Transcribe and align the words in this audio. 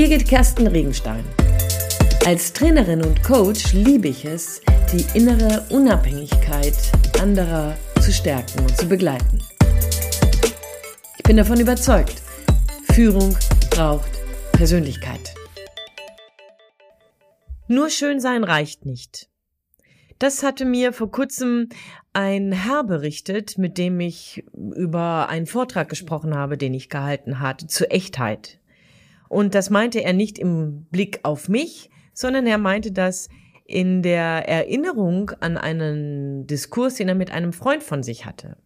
Birgit 0.00 0.26
Kersten 0.26 0.66
Regenstein. 0.66 1.22
Als 2.24 2.54
Trainerin 2.54 3.04
und 3.04 3.22
Coach 3.22 3.74
liebe 3.74 4.08
ich 4.08 4.24
es, 4.24 4.62
die 4.90 5.04
innere 5.12 5.66
Unabhängigkeit 5.68 6.72
anderer 7.20 7.76
zu 8.00 8.10
stärken 8.10 8.60
und 8.60 8.74
zu 8.78 8.88
begleiten. 8.88 9.42
Ich 11.18 11.22
bin 11.24 11.36
davon 11.36 11.60
überzeugt, 11.60 12.22
Führung 12.94 13.36
braucht 13.68 14.10
Persönlichkeit. 14.52 15.34
Nur 17.68 17.90
schön 17.90 18.20
sein 18.20 18.42
reicht 18.42 18.86
nicht. 18.86 19.28
Das 20.18 20.42
hatte 20.42 20.64
mir 20.64 20.94
vor 20.94 21.10
kurzem 21.10 21.68
ein 22.14 22.52
Herr 22.52 22.84
berichtet, 22.84 23.58
mit 23.58 23.76
dem 23.76 24.00
ich 24.00 24.46
über 24.54 25.28
einen 25.28 25.44
Vortrag 25.44 25.90
gesprochen 25.90 26.34
habe, 26.34 26.56
den 26.56 26.72
ich 26.72 26.88
gehalten 26.88 27.40
hatte, 27.40 27.66
zur 27.66 27.92
Echtheit. 27.92 28.59
Und 29.30 29.54
das 29.54 29.70
meinte 29.70 30.02
er 30.02 30.12
nicht 30.12 30.40
im 30.40 30.86
Blick 30.90 31.20
auf 31.22 31.48
mich, 31.48 31.88
sondern 32.12 32.48
er 32.48 32.58
meinte 32.58 32.90
das 32.90 33.28
in 33.64 34.02
der 34.02 34.48
Erinnerung 34.48 35.30
an 35.38 35.56
einen 35.56 36.48
Diskurs, 36.48 36.96
den 36.96 37.08
er 37.08 37.14
mit 37.14 37.30
einem 37.30 37.52
Freund 37.52 37.84
von 37.84 38.02
sich 38.02 38.26
hatte. 38.26 38.56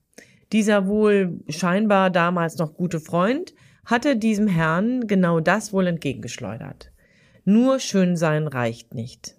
Dieser 0.53 0.87
wohl 0.87 1.39
scheinbar 1.51 2.09
damals 2.09 2.57
noch 2.57 2.73
gute 2.73 2.99
Freund 2.99 3.53
hatte 3.85 4.17
diesem 4.17 4.49
Herrn 4.49 5.07
genau 5.07 5.39
das 5.39 5.75
wohl 5.75 5.87
entgegengeschleudert. 5.87 6.91
Nur 7.45 7.79
schön 7.79 8.17
sein 8.17 8.49
reicht 8.49 8.95
nicht. 8.95 9.37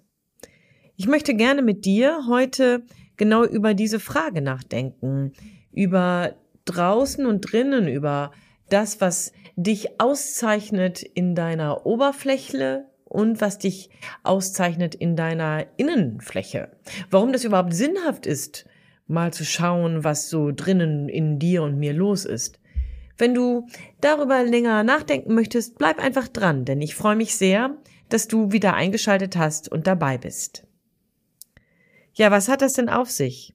Ich 0.94 1.08
möchte 1.08 1.34
gerne 1.34 1.60
mit 1.60 1.84
dir 1.86 2.20
heute 2.28 2.84
genau 3.16 3.44
über 3.44 3.74
diese 3.74 3.98
Frage 3.98 4.42
nachdenken, 4.42 5.32
über 5.72 6.36
draußen 6.66 7.26
und 7.26 7.40
drinnen, 7.40 7.88
über 7.88 8.30
das, 8.68 9.00
was 9.00 9.32
dich 9.56 10.00
auszeichnet 10.00 11.02
in 11.02 11.34
deiner 11.34 11.86
Oberfläche 11.86 12.84
und 13.04 13.40
was 13.40 13.58
dich 13.58 13.90
auszeichnet 14.22 14.94
in 14.94 15.16
deiner 15.16 15.66
Innenfläche. 15.76 16.70
Warum 17.10 17.32
das 17.32 17.44
überhaupt 17.44 17.74
sinnhaft 17.74 18.26
ist, 18.26 18.66
mal 19.06 19.32
zu 19.32 19.44
schauen, 19.44 20.04
was 20.04 20.28
so 20.28 20.52
drinnen 20.52 21.08
in 21.08 21.38
dir 21.38 21.62
und 21.62 21.78
mir 21.78 21.94
los 21.94 22.24
ist. 22.24 22.60
Wenn 23.16 23.32
du 23.32 23.66
darüber 24.00 24.44
länger 24.44 24.82
nachdenken 24.82 25.34
möchtest, 25.34 25.78
bleib 25.78 25.98
einfach 25.98 26.28
dran, 26.28 26.66
denn 26.66 26.82
ich 26.82 26.94
freue 26.94 27.16
mich 27.16 27.34
sehr, 27.34 27.76
dass 28.10 28.28
du 28.28 28.52
wieder 28.52 28.74
eingeschaltet 28.74 29.36
hast 29.36 29.70
und 29.70 29.86
dabei 29.86 30.18
bist. 30.18 30.66
Ja, 32.12 32.30
was 32.30 32.48
hat 32.48 32.62
das 32.62 32.74
denn 32.74 32.88
auf 32.88 33.10
sich? 33.10 33.54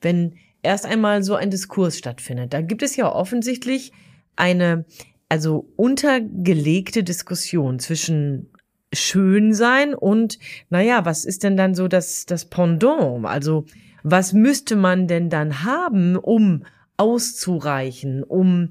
Wenn 0.00 0.36
erst 0.62 0.84
einmal 0.84 1.22
so 1.22 1.34
ein 1.34 1.50
Diskurs 1.50 1.96
stattfindet, 1.96 2.52
da 2.52 2.60
gibt 2.60 2.82
es 2.82 2.96
ja 2.96 3.10
offensichtlich 3.10 3.92
eine 4.36 4.84
also 5.30 5.70
untergelegte 5.76 7.04
Diskussion 7.04 7.78
zwischen 7.78 8.50
Schönsein 8.92 9.94
und, 9.94 10.38
naja, 10.68 11.04
was 11.04 11.24
ist 11.24 11.44
denn 11.44 11.56
dann 11.56 11.74
so 11.74 11.86
das, 11.86 12.26
das 12.26 12.46
Pendant? 12.46 13.24
Also, 13.24 13.64
was 14.02 14.32
müsste 14.32 14.74
man 14.74 15.06
denn 15.06 15.30
dann 15.30 15.62
haben, 15.64 16.16
um 16.16 16.64
auszureichen, 16.96 18.24
um 18.24 18.70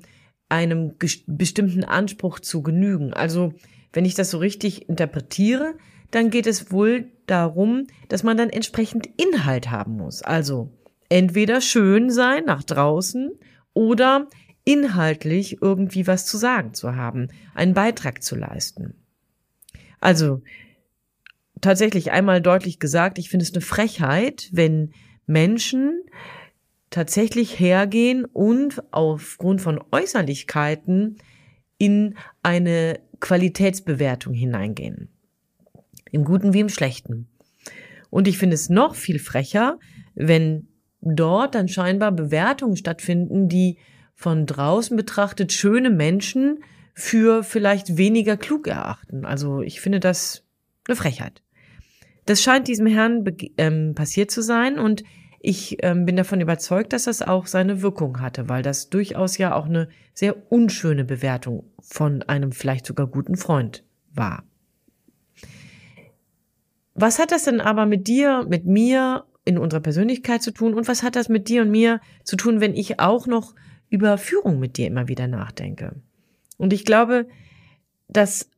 einem 0.49 0.95
bestimmten 1.27 1.85
Anspruch 1.85 2.41
zu 2.41 2.61
genügen? 2.61 3.13
Also, 3.13 3.53
wenn 3.93 4.03
ich 4.03 4.15
das 4.15 4.29
so 4.29 4.39
richtig 4.39 4.89
interpretiere, 4.89 5.75
dann 6.11 6.29
geht 6.29 6.45
es 6.45 6.73
wohl 6.73 7.05
darum, 7.25 7.87
dass 8.09 8.23
man 8.23 8.35
dann 8.35 8.49
entsprechend 8.49 9.07
Inhalt 9.15 9.71
haben 9.71 9.95
muss. 9.95 10.23
Also, 10.23 10.73
entweder 11.07 11.61
schön 11.61 12.09
sein 12.09 12.43
nach 12.45 12.63
draußen 12.63 13.31
oder 13.73 14.27
inhaltlich 14.69 15.63
irgendwie 15.63 16.05
was 16.05 16.27
zu 16.27 16.37
sagen 16.37 16.75
zu 16.75 16.95
haben, 16.95 17.29
einen 17.55 17.73
Beitrag 17.73 18.21
zu 18.21 18.35
leisten. 18.35 18.93
Also 19.99 20.43
tatsächlich 21.59 22.11
einmal 22.11 22.39
deutlich 22.39 22.77
gesagt, 22.77 23.17
ich 23.17 23.31
finde 23.31 23.45
es 23.45 23.53
eine 23.53 23.61
Frechheit, 23.61 24.47
wenn 24.51 24.93
Menschen 25.25 26.03
tatsächlich 26.91 27.59
hergehen 27.59 28.25
und 28.25 28.83
aufgrund 28.91 29.59
von 29.59 29.83
Äußerlichkeiten 29.91 31.17
in 31.79 32.13
eine 32.43 32.99
Qualitätsbewertung 33.21 34.35
hineingehen. 34.35 35.09
Im 36.11 36.25
Guten 36.25 36.53
wie 36.53 36.59
im 36.59 36.69
Schlechten. 36.69 37.27
Und 38.11 38.27
ich 38.27 38.37
finde 38.37 38.53
es 38.53 38.69
noch 38.69 38.93
viel 38.93 39.17
frecher, 39.17 39.79
wenn 40.13 40.67
dort 41.01 41.55
dann 41.55 41.67
scheinbar 41.67 42.11
Bewertungen 42.11 42.75
stattfinden, 42.75 43.49
die 43.49 43.79
von 44.19 44.45
draußen 44.45 44.97
betrachtet 44.97 45.53
schöne 45.53 45.89
Menschen 45.89 46.61
für 46.93 47.41
vielleicht 47.41 47.95
weniger 47.95 48.35
klug 48.35 48.67
erachten. 48.67 49.23
Also 49.23 49.61
ich 49.61 49.79
finde 49.79 50.01
das 50.01 50.43
eine 50.85 50.97
Frechheit. 50.97 51.41
Das 52.25 52.43
scheint 52.43 52.67
diesem 52.67 52.85
Herrn 52.85 53.23
ähm, 53.55 53.95
passiert 53.95 54.29
zu 54.29 54.41
sein 54.41 54.77
und 54.77 55.05
ich 55.39 55.77
ähm, 55.83 56.05
bin 56.05 56.17
davon 56.17 56.41
überzeugt, 56.41 56.91
dass 56.91 57.05
das 57.05 57.21
auch 57.21 57.47
seine 57.47 57.81
Wirkung 57.81 58.19
hatte, 58.19 58.49
weil 58.49 58.61
das 58.61 58.89
durchaus 58.89 59.37
ja 59.37 59.55
auch 59.55 59.67
eine 59.67 59.87
sehr 60.13 60.51
unschöne 60.51 61.05
Bewertung 61.05 61.63
von 61.79 62.21
einem 62.23 62.51
vielleicht 62.51 62.87
sogar 62.87 63.07
guten 63.07 63.37
Freund 63.37 63.85
war. 64.13 64.43
Was 66.93 67.19
hat 67.19 67.31
das 67.31 67.45
denn 67.45 67.61
aber 67.61 67.85
mit 67.85 68.09
dir, 68.09 68.45
mit 68.49 68.65
mir 68.65 69.23
in 69.45 69.57
unserer 69.57 69.79
Persönlichkeit 69.79 70.43
zu 70.43 70.51
tun 70.51 70.73
und 70.73 70.89
was 70.89 71.03
hat 71.03 71.15
das 71.15 71.29
mit 71.29 71.47
dir 71.47 71.61
und 71.61 71.71
mir 71.71 72.01
zu 72.25 72.35
tun, 72.35 72.59
wenn 72.59 72.75
ich 72.75 72.99
auch 72.99 73.25
noch 73.25 73.55
über 73.89 74.17
Führung 74.17 74.59
mit 74.59 74.77
dir 74.77 74.87
immer 74.87 75.07
wieder 75.07 75.27
nachdenke. 75.27 75.95
Und 76.57 76.73
ich 76.73 76.85
glaube, 76.85 77.27
dass 78.07 78.49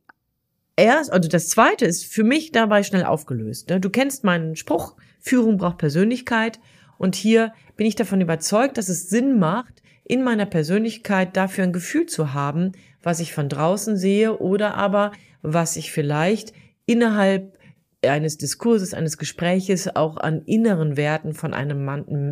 erst, 0.76 1.12
also 1.12 1.30
das 1.30 1.50
zweite 1.50 1.86
ist 1.86 2.06
für 2.06 2.24
mich 2.24 2.52
dabei 2.52 2.84
schnell 2.84 3.04
aufgelöst. 3.04 3.70
Ne? 3.70 3.80
Du 3.80 3.90
kennst 3.90 4.24
meinen 4.24 4.56
Spruch, 4.56 4.96
Führung 5.20 5.58
braucht 5.58 5.78
Persönlichkeit. 5.78 6.60
Und 6.98 7.16
hier 7.16 7.54
bin 7.78 7.88
ich 7.88 7.96
davon 7.96 8.22
überzeugt, 8.22 8.78
dass 8.78 8.90
es 8.90 9.10
Sinn 9.10 9.40
macht, 9.40 9.82
in 10.04 10.24
meiner 10.24 10.46
Persönlichkeit 10.46 11.38
dafür 11.38 11.64
ein 11.64 11.74
Gefühl 11.74 12.06
zu 12.06 12.34
haben, 12.34 12.74
was 13.02 13.20
ich 13.20 13.34
von 13.34 13.50
draußen 13.50 13.98
sehe 13.98 14.38
oder 14.38 14.76
aber 14.76 15.12
was 15.42 15.76
ich 15.78 15.92
vielleicht 15.92 16.54
innerhalb 16.86 17.58
eines 18.04 18.38
Diskurses, 18.38 18.94
eines 18.94 19.18
Gespräches 19.18 19.96
auch 19.96 20.18
an 20.18 20.42
inneren 20.46 20.98
Werten 20.98 21.34
von 21.34 21.54
einem 21.54 21.86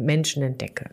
Menschen 0.06 0.44
entdecke. 0.44 0.92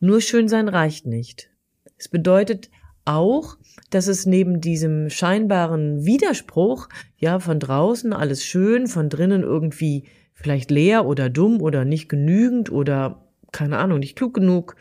Nur 0.00 0.20
schön 0.20 0.48
sein 0.48 0.68
reicht 0.68 1.06
nicht. 1.06 1.50
Es 1.96 2.08
bedeutet 2.08 2.70
auch, 3.04 3.56
dass 3.90 4.06
es 4.06 4.26
neben 4.26 4.60
diesem 4.60 5.10
scheinbaren 5.10 6.04
Widerspruch, 6.04 6.88
ja, 7.16 7.40
von 7.40 7.58
draußen 7.58 8.12
alles 8.12 8.44
schön, 8.44 8.86
von 8.86 9.08
drinnen 9.08 9.42
irgendwie 9.42 10.04
vielleicht 10.34 10.70
leer 10.70 11.06
oder 11.06 11.30
dumm 11.30 11.60
oder 11.60 11.84
nicht 11.84 12.08
genügend 12.08 12.70
oder 12.70 13.28
keine 13.50 13.78
Ahnung, 13.78 13.98
nicht 13.98 14.16
klug 14.16 14.34
genug, 14.34 14.76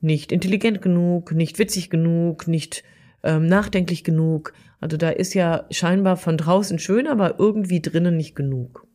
nicht 0.00 0.32
intelligent 0.32 0.82
genug, 0.82 1.32
nicht 1.32 1.58
witzig 1.58 1.88
genug, 1.88 2.46
nicht 2.48 2.84
ähm, 3.22 3.46
nachdenklich 3.46 4.04
genug. 4.04 4.52
Also 4.80 4.96
da 4.96 5.10
ist 5.10 5.34
ja 5.34 5.66
scheinbar 5.70 6.16
von 6.16 6.36
draußen 6.36 6.78
schön, 6.78 7.06
aber 7.06 7.38
irgendwie 7.38 7.80
drinnen 7.80 8.16
nicht 8.16 8.36
genug. 8.36 8.86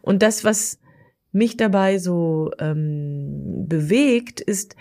Und 0.00 0.22
das, 0.22 0.44
was 0.44 0.78
mich 1.32 1.56
dabei 1.56 1.98
so 1.98 2.50
ähm, 2.58 3.66
bewegt, 3.66 4.40
ist 4.40 4.76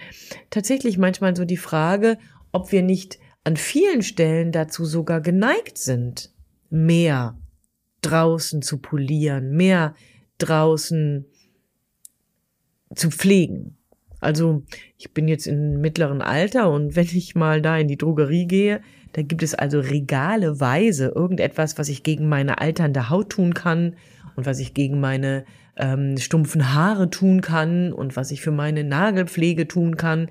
tatsächlich 0.49 0.97
manchmal 0.97 1.35
so 1.35 1.45
die 1.45 1.57
Frage, 1.57 2.17
ob 2.51 2.71
wir 2.71 2.83
nicht 2.83 3.19
an 3.43 3.57
vielen 3.57 4.03
Stellen 4.03 4.51
dazu 4.51 4.85
sogar 4.85 5.21
geneigt 5.21 5.77
sind, 5.77 6.31
mehr 6.69 7.39
draußen 8.01 8.61
zu 8.61 8.77
polieren, 8.77 9.51
mehr 9.51 9.95
draußen 10.37 11.25
zu 12.93 13.09
pflegen. 13.09 13.77
Also 14.19 14.63
ich 14.97 15.13
bin 15.13 15.27
jetzt 15.27 15.47
im 15.47 15.81
mittleren 15.81 16.21
Alter 16.21 16.71
und 16.71 16.95
wenn 16.95 17.05
ich 17.05 17.33
mal 17.33 17.61
da 17.61 17.77
in 17.77 17.87
die 17.87 17.97
Drogerie 17.97 18.45
gehe, 18.45 18.81
da 19.13 19.23
gibt 19.23 19.41
es 19.41 19.55
also 19.55 19.79
regaleweise 19.79 21.07
irgendetwas, 21.15 21.77
was 21.77 21.89
ich 21.89 22.03
gegen 22.03 22.29
meine 22.29 22.61
alternde 22.61 23.09
Haut 23.09 23.31
tun 23.31 23.53
kann 23.53 23.95
und 24.35 24.45
was 24.45 24.59
ich 24.59 24.73
gegen 24.73 24.99
meine 24.99 25.45
ähm, 25.77 26.17
stumpfen 26.17 26.73
Haare 26.73 27.09
tun 27.09 27.41
kann 27.41 27.93
und 27.93 28.15
was 28.15 28.31
ich 28.31 28.41
für 28.41 28.51
meine 28.51 28.83
Nagelpflege 28.83 29.67
tun 29.67 29.97
kann. 29.97 30.29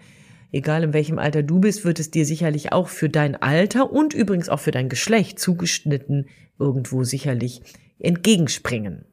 Egal 0.52 0.82
in 0.82 0.92
welchem 0.92 1.18
Alter 1.18 1.42
du 1.42 1.60
bist, 1.60 1.84
wird 1.84 2.00
es 2.00 2.10
dir 2.10 2.26
sicherlich 2.26 2.72
auch 2.72 2.88
für 2.88 3.08
dein 3.08 3.36
Alter 3.36 3.92
und 3.92 4.14
übrigens 4.14 4.48
auch 4.48 4.60
für 4.60 4.72
dein 4.72 4.88
Geschlecht 4.88 5.38
zugeschnitten 5.38 6.26
irgendwo 6.58 7.04
sicherlich 7.04 7.62
entgegenspringen. 7.98 9.04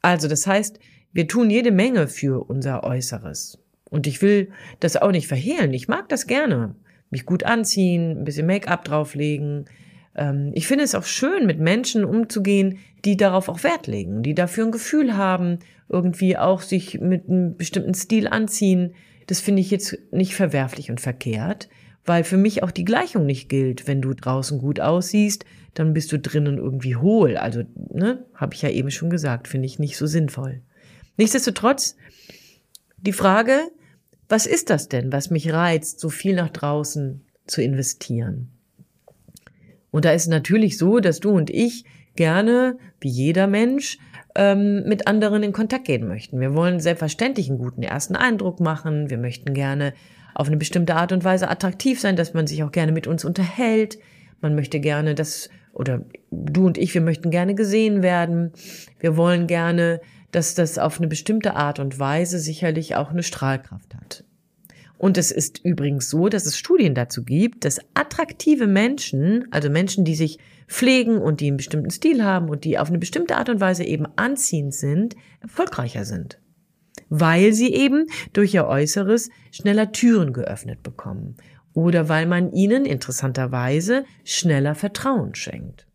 Also 0.00 0.28
das 0.28 0.46
heißt, 0.46 0.78
wir 1.12 1.28
tun 1.28 1.50
jede 1.50 1.70
Menge 1.70 2.08
für 2.08 2.48
unser 2.48 2.84
Äußeres. 2.84 3.58
Und 3.88 4.06
ich 4.06 4.22
will 4.22 4.50
das 4.80 4.96
auch 4.96 5.12
nicht 5.12 5.28
verhehlen. 5.28 5.72
Ich 5.72 5.88
mag 5.88 6.08
das 6.08 6.26
gerne. 6.26 6.74
Mich 7.10 7.26
gut 7.26 7.44
anziehen, 7.44 8.18
ein 8.18 8.24
bisschen 8.24 8.46
Make-up 8.46 8.84
drauflegen, 8.84 9.66
ich 10.52 10.68
finde 10.68 10.84
es 10.84 10.94
auch 10.94 11.04
schön, 11.04 11.44
mit 11.44 11.58
Menschen 11.58 12.04
umzugehen, 12.04 12.78
die 13.04 13.16
darauf 13.16 13.48
auch 13.48 13.64
Wert 13.64 13.88
legen, 13.88 14.22
die 14.22 14.34
dafür 14.34 14.66
ein 14.66 14.72
Gefühl 14.72 15.16
haben, 15.16 15.58
irgendwie 15.88 16.36
auch 16.36 16.62
sich 16.62 17.00
mit 17.00 17.28
einem 17.28 17.56
bestimmten 17.56 17.94
Stil 17.94 18.28
anziehen. 18.28 18.94
Das 19.26 19.40
finde 19.40 19.60
ich 19.60 19.70
jetzt 19.70 19.98
nicht 20.12 20.34
verwerflich 20.34 20.90
und 20.90 21.00
verkehrt, 21.00 21.68
weil 22.04 22.24
für 22.24 22.36
mich 22.36 22.62
auch 22.62 22.70
die 22.70 22.84
Gleichung 22.84 23.26
nicht 23.26 23.48
gilt. 23.48 23.88
Wenn 23.88 24.02
du 24.02 24.14
draußen 24.14 24.58
gut 24.58 24.80
aussiehst, 24.80 25.44
dann 25.74 25.92
bist 25.92 26.12
du 26.12 26.18
drinnen 26.18 26.58
irgendwie 26.58 26.96
hohl. 26.96 27.36
Also, 27.36 27.64
ne, 27.74 28.24
habe 28.34 28.54
ich 28.54 28.62
ja 28.62 28.70
eben 28.70 28.90
schon 28.90 29.10
gesagt, 29.10 29.48
finde 29.48 29.66
ich 29.66 29.78
nicht 29.78 29.96
so 29.96 30.06
sinnvoll. 30.06 30.62
Nichtsdestotrotz, 31.16 31.96
die 32.96 33.12
Frage, 33.12 33.58
was 34.28 34.46
ist 34.46 34.70
das 34.70 34.88
denn, 34.88 35.12
was 35.12 35.30
mich 35.30 35.52
reizt, 35.52 36.00
so 36.00 36.08
viel 36.08 36.34
nach 36.34 36.50
draußen 36.50 37.24
zu 37.46 37.62
investieren? 37.62 38.53
Und 39.94 40.04
da 40.04 40.10
ist 40.10 40.26
natürlich 40.26 40.76
so, 40.76 40.98
dass 40.98 41.20
du 41.20 41.30
und 41.30 41.50
ich 41.50 41.84
gerne, 42.16 42.78
wie 42.98 43.08
jeder 43.08 43.46
Mensch, 43.46 43.98
ähm, 44.34 44.82
mit 44.88 45.06
anderen 45.06 45.44
in 45.44 45.52
Kontakt 45.52 45.84
gehen 45.84 46.08
möchten. 46.08 46.40
Wir 46.40 46.52
wollen 46.52 46.80
selbstverständlich 46.80 47.48
einen 47.48 47.58
guten 47.60 47.84
ersten 47.84 48.16
Eindruck 48.16 48.58
machen. 48.58 49.08
Wir 49.08 49.18
möchten 49.18 49.54
gerne 49.54 49.94
auf 50.34 50.48
eine 50.48 50.56
bestimmte 50.56 50.96
Art 50.96 51.12
und 51.12 51.22
Weise 51.22 51.48
attraktiv 51.48 52.00
sein, 52.00 52.16
dass 52.16 52.34
man 52.34 52.48
sich 52.48 52.64
auch 52.64 52.72
gerne 52.72 52.90
mit 52.90 53.06
uns 53.06 53.24
unterhält. 53.24 54.00
Man 54.40 54.56
möchte 54.56 54.80
gerne, 54.80 55.14
dass, 55.14 55.48
oder 55.72 56.04
du 56.32 56.66
und 56.66 56.76
ich, 56.76 56.92
wir 56.92 57.00
möchten 57.00 57.30
gerne 57.30 57.54
gesehen 57.54 58.02
werden. 58.02 58.50
Wir 58.98 59.16
wollen 59.16 59.46
gerne, 59.46 60.00
dass 60.32 60.56
das 60.56 60.76
auf 60.76 60.98
eine 60.98 61.06
bestimmte 61.06 61.54
Art 61.54 61.78
und 61.78 62.00
Weise 62.00 62.40
sicherlich 62.40 62.96
auch 62.96 63.10
eine 63.10 63.22
Strahlkraft 63.22 63.94
hat. 63.94 64.24
Und 65.04 65.18
es 65.18 65.30
ist 65.30 65.62
übrigens 65.62 66.08
so, 66.08 66.30
dass 66.30 66.46
es 66.46 66.56
Studien 66.56 66.94
dazu 66.94 67.24
gibt, 67.24 67.66
dass 67.66 67.78
attraktive 67.92 68.66
Menschen, 68.66 69.44
also 69.50 69.68
Menschen, 69.68 70.06
die 70.06 70.14
sich 70.14 70.38
pflegen 70.66 71.18
und 71.18 71.40
die 71.42 71.48
einen 71.48 71.58
bestimmten 71.58 71.90
Stil 71.90 72.24
haben 72.24 72.48
und 72.48 72.64
die 72.64 72.78
auf 72.78 72.88
eine 72.88 72.96
bestimmte 72.96 73.36
Art 73.36 73.50
und 73.50 73.60
Weise 73.60 73.84
eben 73.84 74.06
anziehend 74.16 74.72
sind, 74.72 75.14
erfolgreicher 75.42 76.06
sind. 76.06 76.40
Weil 77.10 77.52
sie 77.52 77.74
eben 77.74 78.06
durch 78.32 78.54
ihr 78.54 78.66
Äußeres 78.66 79.28
schneller 79.50 79.92
Türen 79.92 80.32
geöffnet 80.32 80.82
bekommen. 80.82 81.36
Oder 81.74 82.08
weil 82.08 82.24
man 82.24 82.50
ihnen 82.54 82.86
interessanterweise 82.86 84.06
schneller 84.24 84.74
Vertrauen 84.74 85.34
schenkt. 85.34 85.86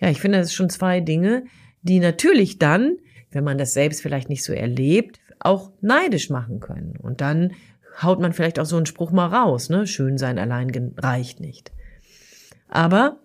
Ja, 0.00 0.10
ich 0.10 0.20
finde, 0.20 0.38
das 0.38 0.48
sind 0.48 0.56
schon 0.56 0.70
zwei 0.70 0.98
Dinge, 0.98 1.44
die 1.82 2.00
natürlich 2.00 2.58
dann, 2.58 2.96
wenn 3.30 3.44
man 3.44 3.56
das 3.56 3.72
selbst 3.72 4.02
vielleicht 4.02 4.28
nicht 4.28 4.42
so 4.42 4.52
erlebt, 4.52 5.20
auch 5.44 5.72
neidisch 5.80 6.30
machen 6.30 6.60
können. 6.60 6.96
Und 6.96 7.20
dann 7.20 7.52
haut 8.00 8.20
man 8.20 8.32
vielleicht 8.32 8.58
auch 8.58 8.66
so 8.66 8.76
einen 8.76 8.86
Spruch 8.86 9.10
mal 9.10 9.26
raus, 9.26 9.68
ne? 9.68 9.86
Schön 9.86 10.18
sein 10.18 10.38
allein 10.38 10.94
reicht 10.96 11.40
nicht. 11.40 11.72
Aber 12.68 13.18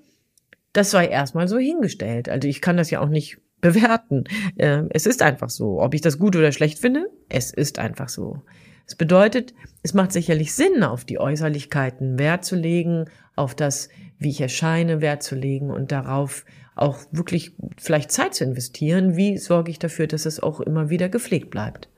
das 0.73 0.91
sei 0.91 1.07
erstmal 1.07 1.47
so 1.47 1.57
hingestellt. 1.57 2.29
Also 2.29 2.47
ich 2.47 2.61
kann 2.61 2.77
das 2.77 2.91
ja 2.91 2.99
auch 2.99 3.09
nicht 3.09 3.39
bewerten. 3.61 4.25
Ähm, 4.57 4.87
es 4.91 5.05
ist 5.05 5.21
einfach 5.21 5.49
so. 5.49 5.81
Ob 5.81 5.93
ich 5.93 6.01
das 6.01 6.19
gut 6.19 6.35
oder 6.35 6.51
schlecht 6.51 6.79
finde, 6.79 7.09
es 7.29 7.51
ist 7.51 7.79
einfach 7.79 8.09
so. 8.09 8.41
Es 8.85 8.95
bedeutet, 8.95 9.53
es 9.83 9.93
macht 9.93 10.11
sicherlich 10.11 10.53
Sinn, 10.53 10.83
auf 10.83 11.03
die 11.03 11.19
Äußerlichkeiten 11.19 12.19
Wert 12.19 12.45
zu 12.45 12.55
legen, 12.55 13.05
auf 13.35 13.53
das, 13.55 13.89
wie 14.17 14.29
ich 14.29 14.39
erscheine, 14.39 15.01
Wert 15.01 15.23
zu 15.23 15.35
legen 15.35 15.71
und 15.71 15.91
darauf 15.91 16.45
auch 16.75 16.99
wirklich 17.11 17.55
vielleicht 17.77 18.11
Zeit 18.11 18.35
zu 18.35 18.43
investieren. 18.43 19.17
Wie 19.17 19.37
sorge 19.37 19.71
ich 19.71 19.79
dafür, 19.79 20.07
dass 20.07 20.25
es 20.25 20.41
auch 20.41 20.61
immer 20.61 20.89
wieder 20.89 21.09
gepflegt 21.09 21.49
bleibt? 21.49 21.89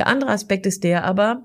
Der 0.00 0.06
andere 0.06 0.30
Aspekt 0.30 0.64
ist 0.64 0.82
der 0.82 1.04
aber, 1.04 1.42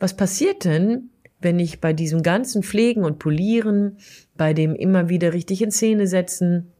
was 0.00 0.16
passiert 0.16 0.64
denn, 0.64 1.10
wenn 1.40 1.60
ich 1.60 1.80
bei 1.80 1.92
diesem 1.92 2.24
ganzen 2.24 2.64
Pflegen 2.64 3.04
und 3.04 3.20
Polieren, 3.20 3.98
bei 4.36 4.54
dem 4.54 4.74
immer 4.74 5.08
wieder 5.08 5.32
richtig 5.32 5.62
in 5.62 5.70
Szene 5.70 6.08
setzen, 6.08 6.72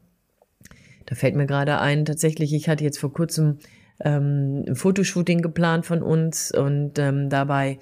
da 1.04 1.14
fällt 1.14 1.36
mir 1.36 1.46
gerade 1.46 1.78
ein, 1.78 2.06
tatsächlich, 2.06 2.52
ich 2.52 2.68
hatte 2.68 2.82
jetzt 2.82 2.98
vor 2.98 3.12
kurzem 3.12 3.58
ähm, 4.00 4.64
ein 4.66 4.74
Fotoshooting 4.74 5.42
geplant 5.42 5.86
von 5.86 6.02
uns 6.02 6.50
und 6.50 6.98
ähm, 6.98 7.30
dabei 7.30 7.78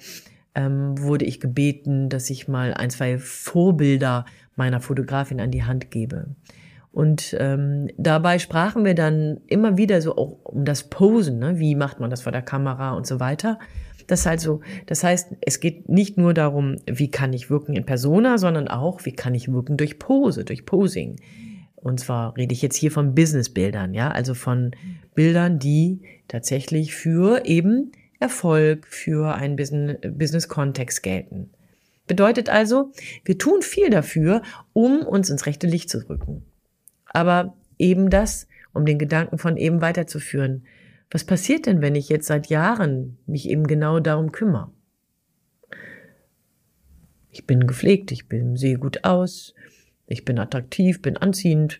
ähm, 0.53 0.95
wurde 0.99 1.25
ich 1.25 1.39
gebeten, 1.39 2.09
dass 2.09 2.29
ich 2.29 2.47
mal 2.47 2.75
ein, 2.75 2.91
zwei 2.91 3.17
Vorbilder 3.17 4.25
meiner 4.55 4.81
Fotografin 4.81 5.41
an 5.41 5.49
die 5.49 5.63
Hand 5.63 5.89
gebe. 5.89 6.27
Und 6.95 7.35
ähm, 7.41 7.89
dabei 7.97 8.39
sprachen 8.39 8.85
wir 8.85 8.95
dann 8.95 9.41
immer 9.47 9.75
wieder 9.75 10.01
so 10.01 10.15
auch 10.15 10.37
um 10.45 10.63
das 10.63 10.83
Posen, 10.83 11.39
ne? 11.39 11.59
wie 11.59 11.75
macht 11.75 11.99
man 11.99 12.09
das 12.09 12.21
vor 12.21 12.31
der 12.31 12.41
Kamera 12.41 12.93
und 12.93 13.05
so 13.05 13.19
weiter. 13.19 13.59
Das 14.07 14.25
also, 14.25 14.61
das 14.85 15.03
heißt, 15.03 15.33
es 15.41 15.59
geht 15.59 15.89
nicht 15.89 16.17
nur 16.17 16.33
darum, 16.33 16.77
wie 16.85 17.11
kann 17.11 17.33
ich 17.33 17.49
wirken 17.49 17.75
in 17.75 17.85
Persona, 17.85 18.37
sondern 18.37 18.69
auch, 18.69 19.03
wie 19.03 19.11
kann 19.11 19.35
ich 19.35 19.51
wirken 19.51 19.75
durch 19.75 19.99
Pose, 19.99 20.45
durch 20.45 20.65
Posing. 20.65 21.17
Und 21.75 21.99
zwar 21.99 22.37
rede 22.37 22.53
ich 22.53 22.61
jetzt 22.61 22.77
hier 22.77 22.91
von 22.91 23.13
Businessbildern, 23.13 23.93
ja, 23.93 24.09
also 24.11 24.33
von 24.33 24.71
Bildern, 25.15 25.59
die 25.59 25.99
tatsächlich 26.29 26.95
für 26.95 27.45
eben 27.45 27.91
Erfolg, 28.21 28.87
für 28.87 29.35
einen 29.35 29.57
Business-Kontext 29.57 31.03
gelten. 31.03 31.49
Bedeutet 32.07 32.47
also, 32.47 32.93
wir 33.25 33.37
tun 33.37 33.63
viel 33.63 33.89
dafür, 33.89 34.43
um 34.71 35.01
uns 35.01 35.29
ins 35.29 35.45
rechte 35.45 35.67
Licht 35.67 35.89
zu 35.89 35.97
rücken. 36.09 36.45
Aber 37.15 37.55
eben 37.79 38.09
das, 38.09 38.45
um 38.73 38.85
den 38.85 38.99
Gedanken 38.99 39.37
von 39.37 39.55
eben 39.55 39.79
weiterzuführen. 39.79 40.65
Was 41.09 41.23
passiert 41.23 41.65
denn, 41.65 41.81
wenn 41.81 41.95
ich 41.95 42.09
jetzt 42.09 42.27
seit 42.27 42.47
Jahren 42.47 43.17
mich 43.25 43.49
eben 43.49 43.67
genau 43.67 44.01
darum 44.01 44.33
kümmere? 44.33 44.69
Ich 47.29 47.47
bin 47.47 47.67
gepflegt, 47.67 48.11
ich 48.11 48.27
bin, 48.27 48.57
sehe 48.57 48.77
gut 48.77 49.05
aus, 49.05 49.53
ich 50.07 50.25
bin 50.25 50.39
attraktiv, 50.39 51.01
bin 51.01 51.15
anziehend, 51.15 51.79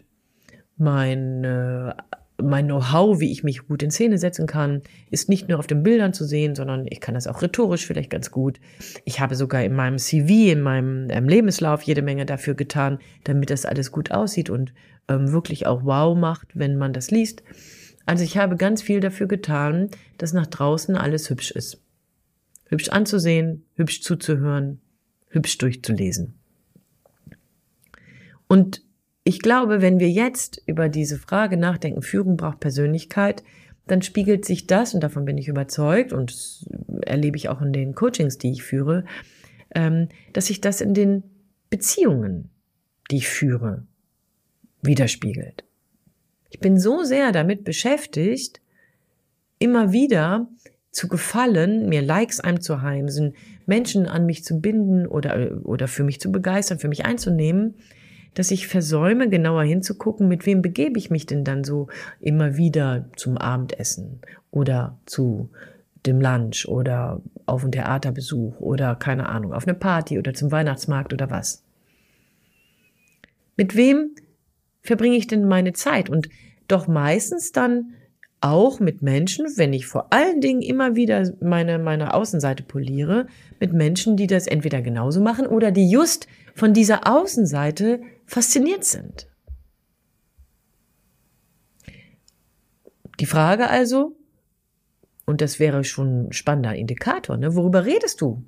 mein 0.78 1.44
äh, 1.44 1.94
mein 2.42 2.66
Know-how, 2.66 3.20
wie 3.20 3.32
ich 3.32 3.44
mich 3.44 3.68
gut 3.68 3.82
in 3.82 3.92
Szene 3.92 4.18
setzen 4.18 4.48
kann, 4.48 4.82
ist 5.10 5.30
nicht 5.30 5.48
nur 5.48 5.60
auf 5.60 5.68
den 5.68 5.84
Bildern 5.84 6.14
zu 6.14 6.26
sehen, 6.26 6.56
sondern 6.56 6.86
ich 6.90 7.00
kann 7.00 7.16
das 7.16 7.28
auch 7.28 7.42
rhetorisch 7.42 7.86
vielleicht 7.86 8.10
ganz 8.10 8.32
gut. 8.32 8.60
Ich 9.06 9.20
habe 9.20 9.36
sogar 9.36 9.64
in 9.64 9.74
meinem 9.74 9.98
CV, 9.98 10.52
in 10.52 10.62
meinem 10.62 11.08
ähm, 11.10 11.30
Lebenslauf 11.30 11.82
jede 11.84 12.02
Menge 12.02 12.26
dafür 12.26 12.56
getan, 12.56 13.00
damit 13.24 13.50
das 13.50 13.66
alles 13.66 13.92
gut 13.92 14.12
aussieht 14.12 14.50
und 14.50 14.74
ähm, 15.08 15.32
wirklich 15.32 15.68
auch 15.68 15.84
wow 15.84 16.18
macht, 16.18 16.50
wenn 16.54 16.78
man 16.78 16.94
das 16.94 17.12
liest. 17.12 17.44
Also 18.06 18.24
ich 18.24 18.38
habe 18.38 18.56
ganz 18.56 18.82
viel 18.82 19.00
dafür 19.00 19.28
getan, 19.28 19.90
dass 20.18 20.34
nach 20.34 20.48
draußen 20.48 20.96
alles 20.96 21.30
hübsch 21.30 21.52
ist. 21.52 21.82
Hübsch 22.66 22.90
anzusehen, 22.90 23.66
hübsch 23.76 24.02
zuzuhören, 24.02 24.80
hübsch 25.30 25.58
durchzulesen. 25.58 26.36
Und 28.48 28.84
ich 29.24 29.40
glaube, 29.40 29.82
wenn 29.82 30.00
wir 30.00 30.10
jetzt 30.10 30.62
über 30.68 30.88
diese 30.88 31.18
Frage 31.18 31.58
nachdenken, 31.58 32.04
Führung 32.04 32.38
braucht 32.38 32.60
Persönlichkeit, 32.60 33.44
dann 33.88 34.02
spiegelt 34.02 34.46
sich 34.46 34.68
das, 34.68 34.94
und 34.94 35.02
davon 35.02 35.26
bin 35.26 35.38
ich 35.38 35.48
überzeugt, 35.48 36.14
und 36.14 36.66
erlebe 37.02 37.38
ich 37.38 37.50
auch 37.50 37.62
in 37.62 37.74
den 37.74 37.96
Coachings, 37.96 38.38
die 38.38 38.52
ich 38.52 38.64
führe, 38.64 39.06
ähm, 39.74 40.10
dass 40.34 40.48
sich 40.48 40.62
das 40.62 40.82
in 40.82 40.94
den 40.94 41.24
Beziehungen, 41.70 42.50
die 43.12 43.18
ich 43.18 43.28
führe, 43.28 43.86
widerspiegelt. 44.86 45.64
Ich 46.50 46.60
bin 46.60 46.80
so 46.80 47.04
sehr 47.04 47.32
damit 47.32 47.64
beschäftigt, 47.64 48.62
immer 49.60 49.92
wieder 49.92 50.48
zu 50.92 51.08
gefallen, 51.08 51.90
mir 51.90 52.02
Likes 52.02 52.40
einzuheimsen, 52.40 53.34
Menschen 53.66 54.08
an 54.08 54.26
mich 54.26 54.46
zu 54.46 54.62
binden 54.62 55.08
oder, 55.08 55.60
oder 55.64 55.88
für 55.88 56.04
mich 56.04 56.22
zu 56.22 56.32
begeistern, 56.32 56.80
für 56.80 56.88
mich 56.88 57.06
einzunehmen, 57.06 57.76
dass 58.34 58.52
ich 58.52 58.68
versäume, 58.68 59.30
genauer 59.30 59.64
hinzugucken, 59.64 60.28
mit 60.28 60.46
wem 60.46 60.62
begebe 60.62 61.00
ich 61.00 61.10
mich 61.10 61.26
denn 61.26 61.44
dann 61.44 61.64
so 61.64 61.88
immer 62.20 62.58
wieder 62.58 63.10
zum 63.16 63.38
Abendessen 63.38 64.22
oder 64.52 64.98
zu 65.06 65.50
dem 66.06 66.22
Lunch 66.22 66.68
oder 66.68 67.22
auf 67.46 67.64
einen 67.64 67.72
Theaterbesuch 67.72 68.60
oder 68.60 68.96
keine 68.96 69.28
Ahnung, 69.28 69.54
auf 69.54 69.68
eine 69.68 69.76
Party 69.76 70.20
oder 70.20 70.34
zum 70.34 70.52
Weihnachtsmarkt 70.52 71.14
oder 71.14 71.30
was. 71.30 71.64
Mit 73.58 73.76
wem 73.76 74.12
verbringe 74.86 75.18
ich 75.18 75.28
denn 75.28 75.48
meine 75.48 75.74
Zeit? 75.74 76.10
Und 76.10 76.30
doch 76.68 76.88
meistens 76.88 77.52
dann 77.52 77.94
auch 78.42 78.80
mit 78.80 79.02
Menschen, 79.02 79.48
wenn 79.56 79.74
ich 79.74 79.88
vor 79.88 80.14
allen 80.14 80.40
Dingen 80.42 80.62
immer 80.62 80.96
wieder 80.96 81.34
meine, 81.42 81.80
meine 81.80 82.14
Außenseite 82.14 82.64
poliere, 82.64 83.28
mit 83.60 83.74
Menschen, 83.74 84.18
die 84.18 84.28
das 84.28 84.46
entweder 84.48 84.82
genauso 84.82 85.22
machen 85.22 85.48
oder 85.48 85.72
die 85.72 85.90
just 85.90 86.28
von 86.54 86.74
dieser 86.74 87.08
Außenseite 87.12 88.02
fasziniert 88.26 88.84
sind. 88.84 89.28
Die 93.20 93.26
Frage 93.26 93.70
also, 93.70 94.16
und 95.26 95.42
das 95.42 95.60
wäre 95.60 95.84
schon 95.84 96.28
ein 96.28 96.34
spannender 96.34 96.76
Indikator, 96.76 97.38
ne, 97.38 97.56
worüber 97.56 97.86
redest 97.86 98.22
du 98.22 98.44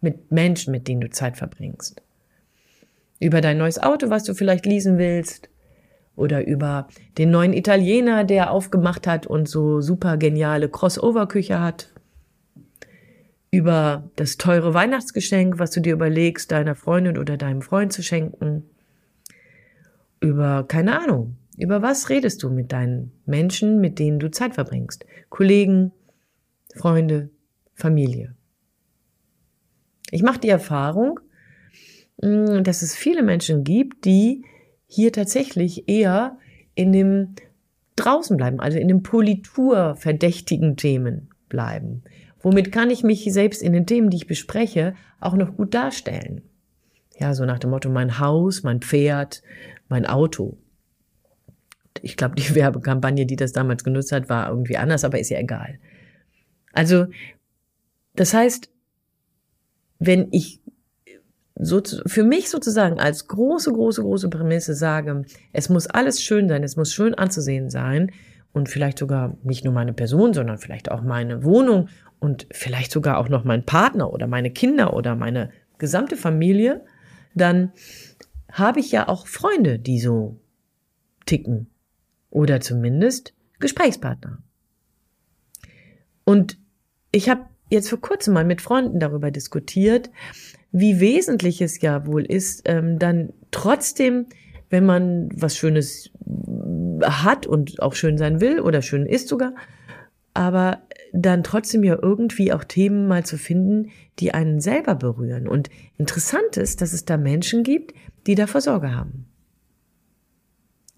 mit 0.00 0.30
Menschen, 0.30 0.70
mit 0.70 0.86
denen 0.88 1.00
du 1.00 1.10
Zeit 1.10 1.36
verbringst? 1.36 2.02
Über 3.18 3.40
dein 3.40 3.58
neues 3.58 3.78
Auto, 3.78 4.10
was 4.10 4.24
du 4.24 4.34
vielleicht 4.34 4.64
leasen 4.64 4.96
willst? 4.96 5.48
Oder 6.20 6.46
über 6.46 6.86
den 7.18 7.30
neuen 7.30 7.52
Italiener, 7.52 8.24
der 8.24 8.50
aufgemacht 8.50 9.06
hat 9.06 9.26
und 9.26 9.48
so 9.48 9.80
super 9.80 10.16
geniale 10.16 10.68
Crossover-Küche 10.68 11.60
hat? 11.60 11.92
Über 13.50 14.04
das 14.14 14.36
teure 14.36 14.74
Weihnachtsgeschenk, 14.74 15.58
was 15.58 15.70
du 15.70 15.80
dir 15.80 15.94
überlegst, 15.94 16.52
deiner 16.52 16.76
Freundin 16.76 17.18
oder 17.18 17.36
deinem 17.36 17.62
Freund 17.62 17.92
zu 17.92 18.02
schenken? 18.02 18.64
über, 20.20 20.64
keine 20.68 21.00
Ahnung, 21.00 21.36
über 21.56 21.82
was 21.82 22.08
redest 22.08 22.42
du 22.42 22.50
mit 22.50 22.72
deinen 22.72 23.12
Menschen, 23.26 23.80
mit 23.80 23.98
denen 23.98 24.18
du 24.18 24.30
Zeit 24.30 24.54
verbringst? 24.54 25.04
Kollegen, 25.28 25.92
Freunde, 26.76 27.30
Familie. 27.74 28.34
Ich 30.10 30.22
mache 30.22 30.40
die 30.40 30.48
Erfahrung, 30.48 31.20
mm, 32.22 32.62
dass 32.62 32.82
es 32.82 32.94
viele 32.94 33.22
Menschen 33.22 33.64
gibt, 33.64 34.04
die 34.04 34.44
hier 34.90 35.12
tatsächlich 35.12 35.88
eher 35.88 36.36
in 36.74 36.90
dem 36.90 37.36
draußen 37.94 38.36
bleiben, 38.36 38.58
also 38.58 38.76
in 38.76 38.88
den 38.88 39.04
Politur 39.04 39.94
verdächtigen 39.94 40.76
Themen 40.76 41.30
bleiben. 41.48 42.02
Womit 42.40 42.72
kann 42.72 42.90
ich 42.90 43.04
mich 43.04 43.24
selbst 43.32 43.62
in 43.62 43.72
den 43.72 43.86
Themen, 43.86 44.10
die 44.10 44.16
ich 44.16 44.26
bespreche, 44.26 44.94
auch 45.20 45.34
noch 45.34 45.56
gut 45.56 45.74
darstellen? 45.74 46.42
Ja, 47.16 47.34
so 47.34 47.44
nach 47.44 47.60
dem 47.60 47.70
Motto 47.70 47.88
mein 47.88 48.18
Haus, 48.18 48.64
mein 48.64 48.80
Pferd, 48.80 49.42
mein 49.88 50.06
Auto. 50.06 50.56
Ich 52.02 52.16
glaube, 52.16 52.34
die 52.34 52.54
Werbekampagne, 52.56 53.26
die 53.26 53.36
das 53.36 53.52
damals 53.52 53.84
genutzt 53.84 54.10
hat, 54.10 54.28
war 54.28 54.48
irgendwie 54.48 54.76
anders, 54.76 55.04
aber 55.04 55.20
ist 55.20 55.30
ja 55.30 55.38
egal. 55.38 55.78
Also, 56.72 57.06
das 58.16 58.34
heißt, 58.34 58.70
wenn 60.00 60.28
ich 60.32 60.60
so, 61.62 61.82
für 62.06 62.24
mich 62.24 62.48
sozusagen 62.48 62.98
als 62.98 63.28
große, 63.28 63.72
große, 63.72 64.02
große 64.02 64.30
Prämisse 64.30 64.74
sage, 64.74 65.24
es 65.52 65.68
muss 65.68 65.86
alles 65.86 66.22
schön 66.22 66.48
sein, 66.48 66.62
es 66.62 66.76
muss 66.76 66.92
schön 66.92 67.14
anzusehen 67.14 67.70
sein 67.70 68.12
und 68.52 68.68
vielleicht 68.68 68.98
sogar 68.98 69.36
nicht 69.42 69.64
nur 69.64 69.74
meine 69.74 69.92
Person, 69.92 70.32
sondern 70.32 70.58
vielleicht 70.58 70.90
auch 70.90 71.02
meine 71.02 71.44
Wohnung 71.44 71.88
und 72.18 72.46
vielleicht 72.50 72.92
sogar 72.92 73.18
auch 73.18 73.28
noch 73.28 73.44
mein 73.44 73.64
Partner 73.64 74.12
oder 74.12 74.26
meine 74.26 74.50
Kinder 74.50 74.94
oder 74.94 75.16
meine 75.16 75.50
gesamte 75.78 76.16
Familie, 76.16 76.84
dann 77.34 77.72
habe 78.50 78.80
ich 78.80 78.90
ja 78.90 79.08
auch 79.08 79.26
Freunde, 79.26 79.78
die 79.78 80.00
so 80.00 80.40
ticken 81.26 81.68
oder 82.30 82.60
zumindest 82.60 83.34
Gesprächspartner. 83.58 84.38
Und 86.24 86.58
ich 87.12 87.28
habe 87.28 87.46
jetzt 87.70 87.88
vor 87.88 88.00
kurzem 88.00 88.34
mal 88.34 88.44
mit 88.44 88.60
Freunden 88.60 89.00
darüber 89.00 89.30
diskutiert, 89.30 90.10
wie 90.72 91.00
wesentlich 91.00 91.60
es 91.60 91.80
ja 91.80 92.06
wohl 92.06 92.24
ist, 92.24 92.62
ähm, 92.64 92.98
dann 92.98 93.32
trotzdem, 93.50 94.26
wenn 94.68 94.86
man 94.86 95.28
was 95.34 95.56
Schönes 95.56 96.10
hat 97.02 97.46
und 97.46 97.82
auch 97.82 97.94
schön 97.94 98.18
sein 98.18 98.40
will 98.40 98.60
oder 98.60 98.82
schön 98.82 99.06
ist 99.06 99.28
sogar, 99.28 99.54
aber 100.34 100.82
dann 101.12 101.42
trotzdem 101.42 101.82
ja 101.82 101.98
irgendwie 102.00 102.52
auch 102.52 102.62
Themen 102.62 103.08
mal 103.08 103.24
zu 103.24 103.36
finden, 103.36 103.90
die 104.20 104.32
einen 104.32 104.60
selber 104.60 104.94
berühren. 104.94 105.48
Und 105.48 105.70
interessant 105.98 106.56
ist, 106.56 106.80
dass 106.80 106.92
es 106.92 107.04
da 107.04 107.16
Menschen 107.16 107.64
gibt, 107.64 107.94
die 108.26 108.36
davor 108.36 108.60
Sorge 108.60 108.94
haben. 108.94 109.26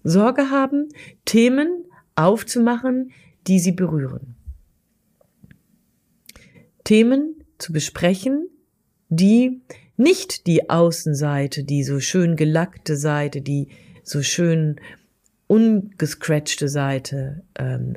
Sorge 0.03 0.51
haben, 0.51 0.89
Themen 1.25 1.85
aufzumachen, 2.15 3.11
die 3.47 3.59
sie 3.59 3.71
berühren. 3.71 4.35
Themen 6.83 7.43
zu 7.57 7.73
besprechen, 7.73 8.49
die 9.15 9.61
nicht 9.97 10.47
die 10.47 10.69
Außenseite, 10.69 11.63
die 11.63 11.83
so 11.83 11.99
schön 11.99 12.35
gelackte 12.35 12.97
Seite, 12.97 13.41
die 13.41 13.67
so 14.03 14.21
schön 14.21 14.77
ungescratchte 15.47 16.67
Seite 16.67 17.43
ähm, 17.57 17.95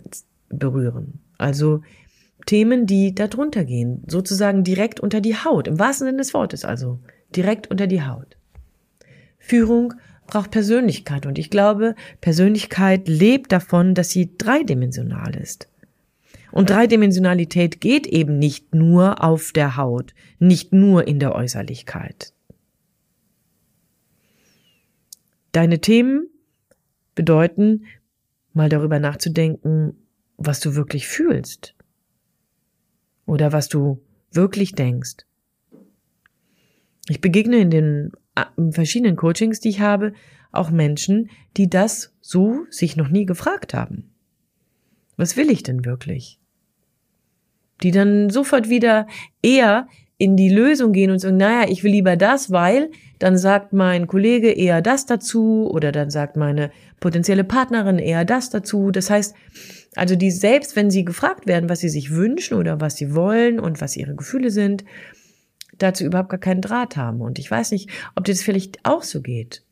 berühren. 0.49 1.20
Also 1.38 1.82
Themen, 2.46 2.87
die 2.87 3.14
darunter 3.14 3.64
gehen, 3.64 4.04
sozusagen 4.06 4.62
direkt 4.62 5.00
unter 5.00 5.20
die 5.20 5.37
Haut, 5.37 5.66
im 5.66 5.78
wahrsten 5.78 6.06
Sinne 6.06 6.18
des 6.18 6.35
Wortes, 6.35 6.64
also 6.64 7.00
direkt 7.35 7.70
unter 7.70 7.87
die 7.87 8.02
Haut. 8.02 8.37
Führung 9.38 9.94
braucht 10.26 10.50
Persönlichkeit 10.50 11.26
und 11.26 11.38
ich 11.38 11.50
glaube, 11.50 11.94
Persönlichkeit 12.20 13.08
lebt 13.08 13.52
davon, 13.52 13.94
dass 13.94 14.11
sie 14.11 14.37
dreidimensional 14.37 15.35
ist. 15.37 15.68
Und 16.56 16.70
Dreidimensionalität 16.70 17.82
geht 17.82 18.06
eben 18.06 18.38
nicht 18.38 18.75
nur 18.75 19.22
auf 19.22 19.52
der 19.52 19.76
Haut, 19.76 20.14
nicht 20.38 20.72
nur 20.72 21.06
in 21.06 21.18
der 21.18 21.34
Äußerlichkeit. 21.34 22.32
Deine 25.52 25.82
Themen 25.82 26.30
bedeuten, 27.14 27.84
mal 28.54 28.70
darüber 28.70 28.98
nachzudenken, 28.98 29.98
was 30.38 30.60
du 30.60 30.75
wirklich 30.75 31.06
fühlst 31.06 31.75
oder 33.26 33.52
was 33.52 33.68
du 33.68 34.02
wirklich 34.32 34.72
denkst. 34.72 35.26
Ich 37.10 37.20
begegne 37.20 37.58
in 37.58 37.70
den 37.70 38.12
äh, 38.34 38.46
verschiedenen 38.70 39.16
Coachings, 39.16 39.60
die 39.60 39.68
ich 39.68 39.80
habe, 39.80 40.14
auch 40.52 40.70
Menschen, 40.70 41.28
die 41.58 41.68
das 41.68 42.14
so 42.22 42.64
sich 42.70 42.96
noch 42.96 43.10
nie 43.10 43.26
gefragt 43.26 43.75
haben. 43.75 44.14
Was 45.18 45.36
will 45.36 45.50
ich 45.50 45.62
denn 45.62 45.84
wirklich? 45.84 46.40
Die 47.83 47.90
dann 47.90 48.30
sofort 48.30 48.68
wieder 48.68 49.06
eher 49.42 49.88
in 50.18 50.37
die 50.37 50.49
Lösung 50.49 50.92
gehen 50.92 51.11
und 51.11 51.18
sagen, 51.18 51.37
naja, 51.37 51.68
ich 51.68 51.85
will 51.85 51.90
lieber 51.92 52.16
das, 52.16 52.50
weil 52.50 52.90
dann 53.18 53.37
sagt 53.37 53.73
mein 53.73 54.06
Kollege 54.06 54.50
eher 54.50 54.80
das 54.80 55.06
dazu 55.06 55.71
oder 55.71 55.92
dann 55.92 56.11
sagt 56.11 56.37
meine 56.37 56.71
potenzielle 57.00 57.45
Partnerin 57.45 57.99
eher 57.99 58.25
das 58.25 58.50
dazu. 58.50 58.90
Das 58.90 59.11
heißt, 59.11 59.35
also 59.95 60.16
die 60.16 60.30
selbst, 60.30 60.76
wenn 60.76 60.90
sie 60.90 61.04
gefragt 61.04 61.47
werden, 61.47 61.68
was 61.68 61.80
sie 61.80 61.88
sich 61.88 62.12
wünschen 62.12 62.54
oder 62.54 62.80
was 62.80 62.97
sie 62.97 63.14
wollen 63.14 63.61
und 63.61 63.80
was 63.80 63.97
ihre 63.97 64.14
Gefühle 64.14 64.50
sind, 64.50 64.85
dazu 65.78 66.04
überhaupt 66.04 66.30
gar 66.30 66.40
keinen 66.40 66.62
Draht 66.62 66.97
haben. 66.97 67.21
Und 67.21 67.38
ich 67.38 67.50
weiß 67.50 67.73
nicht, 67.73 67.90
ob 68.14 68.25
dir 68.25 68.33
das 68.33 68.42
vielleicht 68.42 68.85
auch 68.85 69.02
so 69.02 69.21
geht. 69.21 69.62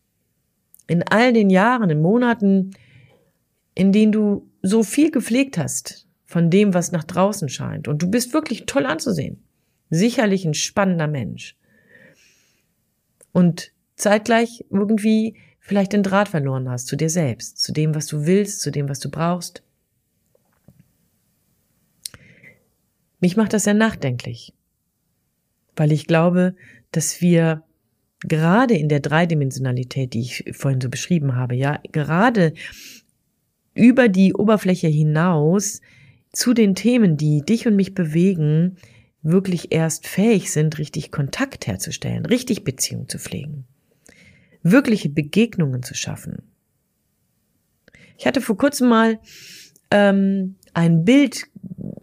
In 0.86 1.02
all 1.02 1.32
den 1.32 1.48
Jahren, 1.48 1.88
in 1.88 2.02
Monaten, 2.02 2.72
in 3.74 3.92
denen 3.92 4.12
du 4.12 4.50
so 4.62 4.82
viel 4.82 5.10
gepflegt 5.10 5.56
hast, 5.56 6.03
von 6.24 6.50
dem, 6.50 6.74
was 6.74 6.92
nach 6.92 7.04
draußen 7.04 7.48
scheint. 7.48 7.88
Und 7.88 8.02
du 8.02 8.10
bist 8.10 8.32
wirklich 8.32 8.66
toll 8.66 8.86
anzusehen. 8.86 9.42
Sicherlich 9.90 10.44
ein 10.44 10.54
spannender 10.54 11.06
Mensch. 11.06 11.56
Und 13.32 13.72
zeitgleich 13.96 14.64
irgendwie 14.70 15.36
vielleicht 15.60 15.92
den 15.92 16.02
Draht 16.02 16.28
verloren 16.28 16.68
hast 16.68 16.86
zu 16.86 16.96
dir 16.96 17.10
selbst, 17.10 17.58
zu 17.58 17.72
dem, 17.72 17.94
was 17.94 18.06
du 18.06 18.26
willst, 18.26 18.60
zu 18.60 18.70
dem, 18.70 18.88
was 18.88 19.00
du 19.00 19.10
brauchst. 19.10 19.62
Mich 23.20 23.36
macht 23.36 23.54
das 23.54 23.64
sehr 23.64 23.74
nachdenklich, 23.74 24.52
weil 25.76 25.92
ich 25.92 26.06
glaube, 26.06 26.54
dass 26.92 27.22
wir 27.22 27.62
gerade 28.20 28.74
in 28.74 28.88
der 28.88 29.00
Dreidimensionalität, 29.00 30.12
die 30.12 30.20
ich 30.20 30.44
vorhin 30.52 30.80
so 30.80 30.90
beschrieben 30.90 31.34
habe, 31.34 31.54
ja, 31.54 31.80
gerade 31.92 32.52
über 33.74 34.08
die 34.08 34.34
Oberfläche 34.34 34.88
hinaus 34.88 35.80
zu 36.34 36.54
den 36.54 36.74
Themen, 36.74 37.16
die 37.16 37.42
dich 37.42 37.66
und 37.66 37.76
mich 37.76 37.94
bewegen, 37.94 38.76
wirklich 39.22 39.72
erst 39.72 40.06
fähig 40.06 40.52
sind, 40.52 40.78
richtig 40.78 41.10
Kontakt 41.10 41.66
herzustellen, 41.66 42.26
richtig 42.26 42.64
Beziehung 42.64 43.08
zu 43.08 43.18
pflegen, 43.18 43.64
wirkliche 44.62 45.08
Begegnungen 45.08 45.82
zu 45.82 45.94
schaffen. 45.94 46.42
Ich 48.18 48.26
hatte 48.26 48.40
vor 48.40 48.56
kurzem 48.56 48.88
mal 48.88 49.18
ähm, 49.90 50.56
ein 50.74 51.04
Bild 51.04 51.44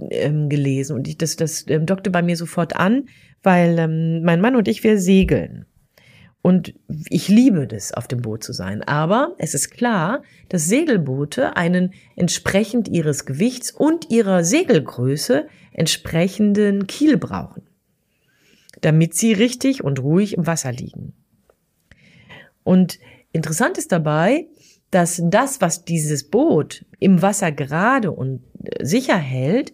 ähm, 0.10 0.50
gelesen 0.50 0.96
und 0.96 1.08
ich, 1.08 1.18
das, 1.18 1.36
das 1.36 1.66
ähm, 1.68 1.86
dockte 1.86 2.10
bei 2.10 2.22
mir 2.22 2.36
sofort 2.36 2.76
an, 2.76 3.08
weil 3.44 3.78
ähm, 3.78 4.24
mein 4.24 4.42
Mann 4.42 4.56
und 4.56 4.68
ich, 4.68 4.84
wir 4.84 4.98
segeln. 4.98 5.66
Und 6.42 6.74
ich 7.10 7.28
liebe 7.28 7.68
das, 7.68 7.94
auf 7.94 8.08
dem 8.08 8.22
Boot 8.22 8.44
zu 8.44 8.52
sein. 8.52 8.82
Aber 8.82 9.36
es 9.38 9.54
ist 9.54 9.70
klar, 9.70 10.24
dass 10.50 10.66
Segelboote 10.66 11.56
einen 11.56 11.94
entsprechend 12.16 12.88
ihres 12.88 13.26
Gewichts 13.26 13.72
und 13.72 14.10
ihrer 14.10 14.44
Segelgröße 14.44 15.48
entsprechenden 15.72 16.88
Kiel 16.88 17.18
brauchen, 17.18 17.64
damit 18.82 19.14
sie 19.14 19.34
richtig 19.34 19.84
und 19.84 20.02
ruhig 20.02 20.36
im 20.36 20.48
Wasser 20.48 20.72
liegen. 20.72 21.14
Und 22.64 23.00
interessant 23.32 23.78
ist 23.78 23.92
dabei, 23.92 24.48
dass 24.90 25.22
das, 25.24 25.62
was 25.62 25.86
dieses 25.86 26.30
Boot 26.30 26.86
im 27.00 27.22
Wasser 27.22 27.52
gerade 27.52 28.12
und 28.12 28.42
sicher 28.82 29.18
hält, 29.18 29.74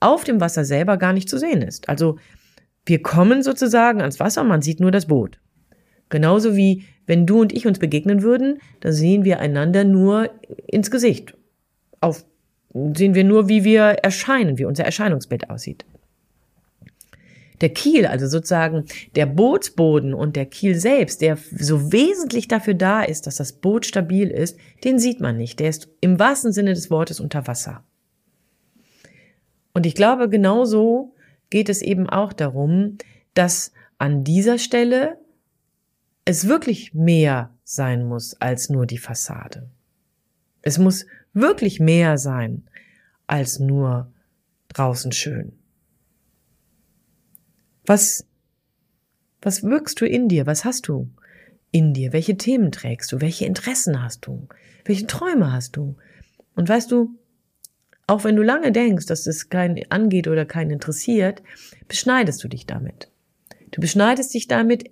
auf 0.00 0.24
dem 0.24 0.40
Wasser 0.40 0.64
selber 0.64 0.96
gar 0.96 1.12
nicht 1.12 1.28
zu 1.28 1.38
sehen 1.38 1.60
ist. 1.60 1.88
Also 1.88 2.18
wir 2.86 3.02
kommen 3.02 3.42
sozusagen 3.42 4.00
ans 4.00 4.20
Wasser, 4.20 4.44
man 4.44 4.62
sieht 4.62 4.80
nur 4.80 4.92
das 4.92 5.06
Boot. 5.06 5.40
Genauso 6.08 6.56
wie 6.56 6.84
wenn 7.06 7.26
du 7.26 7.40
und 7.40 7.52
ich 7.52 7.66
uns 7.66 7.78
begegnen 7.78 8.22
würden, 8.22 8.58
da 8.80 8.92
sehen 8.92 9.24
wir 9.24 9.40
einander 9.40 9.84
nur 9.84 10.30
ins 10.66 10.90
Gesicht. 10.90 11.34
Auf, 12.00 12.24
sehen 12.94 13.14
wir 13.14 13.24
nur, 13.24 13.48
wie 13.48 13.64
wir 13.64 13.80
erscheinen, 13.80 14.58
wie 14.58 14.66
unser 14.66 14.84
Erscheinungsbild 14.84 15.48
aussieht. 15.48 15.84
Der 17.62 17.70
Kiel, 17.70 18.06
also 18.06 18.28
sozusagen 18.28 18.84
der 19.16 19.26
Bootsboden 19.26 20.14
und 20.14 20.36
der 20.36 20.46
Kiel 20.46 20.76
selbst, 20.76 21.22
der 21.22 21.36
so 21.36 21.92
wesentlich 21.92 22.46
dafür 22.46 22.74
da 22.74 23.02
ist, 23.02 23.26
dass 23.26 23.36
das 23.36 23.52
Boot 23.52 23.84
stabil 23.86 24.28
ist, 24.30 24.58
den 24.84 24.98
sieht 24.98 25.20
man 25.20 25.36
nicht. 25.36 25.58
Der 25.58 25.70
ist 25.70 25.88
im 26.00 26.18
wahrsten 26.18 26.52
Sinne 26.52 26.74
des 26.74 26.90
Wortes 26.90 27.20
unter 27.20 27.46
Wasser. 27.46 27.82
Und 29.72 29.86
ich 29.86 29.94
glaube, 29.94 30.28
genauso 30.28 31.14
geht 31.50 31.68
es 31.68 31.82
eben 31.82 32.08
auch 32.08 32.32
darum, 32.32 32.98
dass 33.34 33.72
an 33.96 34.24
dieser 34.24 34.58
Stelle 34.58 35.18
es 36.28 36.46
wirklich 36.46 36.92
mehr 36.92 37.54
sein 37.64 38.06
muss 38.06 38.34
als 38.38 38.68
nur 38.68 38.84
die 38.84 38.98
Fassade. 38.98 39.70
Es 40.60 40.76
muss 40.76 41.06
wirklich 41.32 41.80
mehr 41.80 42.18
sein 42.18 42.68
als 43.26 43.60
nur 43.60 44.12
draußen 44.68 45.10
schön. 45.12 45.54
Was 47.86 48.26
Was 49.40 49.62
wirkst 49.62 50.02
du 50.02 50.06
in 50.06 50.28
dir? 50.28 50.44
Was 50.44 50.66
hast 50.66 50.88
du 50.88 51.08
in 51.70 51.94
dir? 51.94 52.12
Welche 52.12 52.36
Themen 52.36 52.72
trägst 52.72 53.10
du? 53.10 53.22
Welche 53.22 53.46
Interessen 53.46 54.02
hast 54.02 54.26
du? 54.26 54.48
Welche 54.84 55.06
Träume 55.06 55.50
hast 55.50 55.78
du? 55.78 55.96
Und 56.54 56.68
weißt 56.68 56.90
du, 56.90 57.18
auch 58.06 58.24
wenn 58.24 58.36
du 58.36 58.42
lange 58.42 58.70
denkst, 58.70 59.06
dass 59.06 59.26
es 59.26 59.48
keinen 59.48 59.90
angeht 59.90 60.28
oder 60.28 60.44
keinen 60.44 60.72
interessiert, 60.72 61.42
beschneidest 61.86 62.44
du 62.44 62.48
dich 62.48 62.66
damit. 62.66 63.10
Du 63.70 63.80
beschneidest 63.80 64.34
dich 64.34 64.48
damit, 64.48 64.90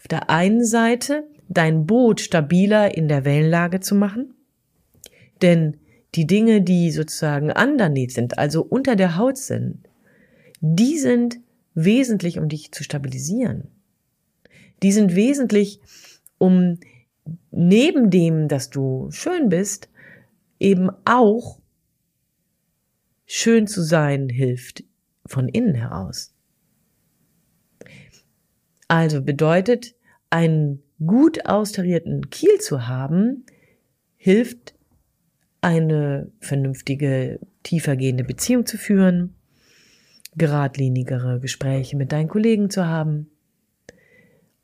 auf 0.00 0.08
der 0.08 0.30
einen 0.30 0.64
Seite 0.64 1.24
dein 1.50 1.84
Boot 1.84 2.22
stabiler 2.22 2.96
in 2.96 3.06
der 3.06 3.26
Wellenlage 3.26 3.80
zu 3.80 3.94
machen, 3.94 4.32
denn 5.42 5.76
die 6.14 6.26
Dinge, 6.26 6.62
die 6.62 6.90
sozusagen 6.90 7.52
underneath 7.52 8.12
sind, 8.12 8.38
also 8.38 8.62
unter 8.62 8.96
der 8.96 9.18
Haut 9.18 9.36
sind, 9.36 9.86
die 10.62 10.96
sind 10.96 11.40
wesentlich, 11.74 12.38
um 12.38 12.48
dich 12.48 12.72
zu 12.72 12.82
stabilisieren. 12.82 13.68
Die 14.82 14.90
sind 14.90 15.14
wesentlich, 15.14 15.80
um 16.38 16.78
neben 17.50 18.08
dem, 18.08 18.48
dass 18.48 18.70
du 18.70 19.10
schön 19.10 19.50
bist, 19.50 19.90
eben 20.58 20.88
auch 21.04 21.60
schön 23.26 23.66
zu 23.66 23.82
sein 23.82 24.30
hilft 24.30 24.82
von 25.26 25.46
innen 25.46 25.74
heraus. 25.74 26.32
Also 28.90 29.22
bedeutet, 29.22 29.94
einen 30.30 30.82
gut 30.98 31.46
austarierten 31.46 32.28
Kiel 32.28 32.58
zu 32.58 32.88
haben, 32.88 33.46
hilft 34.16 34.74
eine 35.60 36.32
vernünftige, 36.40 37.38
tiefergehende 37.62 38.24
Beziehung 38.24 38.66
zu 38.66 38.78
führen, 38.78 39.36
geradlinigere 40.34 41.38
Gespräche 41.38 41.96
mit 41.96 42.10
deinen 42.10 42.26
Kollegen 42.26 42.68
zu 42.68 42.84
haben 42.84 43.30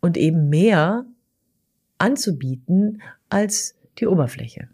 und 0.00 0.16
eben 0.16 0.49
mehr 0.49 1.06
anzubieten 1.99 3.02
als 3.28 3.78
die 3.99 4.09
Oberfläche. 4.09 4.68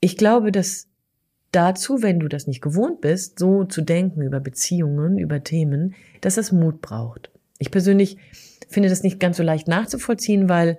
Ich 0.00 0.18
glaube, 0.18 0.52
dass 0.52 0.90
dazu, 1.52 2.02
wenn 2.02 2.20
du 2.20 2.28
das 2.28 2.46
nicht 2.46 2.60
gewohnt 2.60 3.00
bist, 3.00 3.38
so 3.38 3.64
zu 3.64 3.82
denken 3.82 4.22
über 4.22 4.40
Beziehungen, 4.40 5.18
über 5.18 5.42
Themen, 5.42 5.94
dass 6.20 6.36
das 6.36 6.52
Mut 6.52 6.80
braucht. 6.80 7.30
Ich 7.58 7.70
persönlich 7.70 8.16
finde 8.68 8.88
das 8.88 9.02
nicht 9.02 9.20
ganz 9.20 9.36
so 9.36 9.42
leicht 9.42 9.68
nachzuvollziehen, 9.68 10.48
weil 10.48 10.78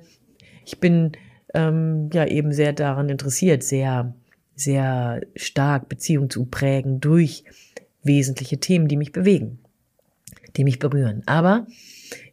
ich 0.66 0.80
bin 0.80 1.12
ähm, 1.54 2.10
ja 2.14 2.26
eben 2.26 2.54
sehr 2.54 2.74
daran 2.74 3.10
interessiert, 3.10 3.64
sehr, 3.64 4.16
sehr 4.56 5.22
stark 5.36 5.90
Beziehung 5.90 6.30
zu 6.30 6.46
prägen 6.46 7.00
durch 7.00 7.44
wesentliche 8.04 8.60
Themen, 8.60 8.88
die 8.88 8.98
mich 8.98 9.12
bewegen, 9.12 9.60
die 10.58 10.64
mich 10.64 10.80
berühren. 10.80 11.24
Aber 11.26 11.68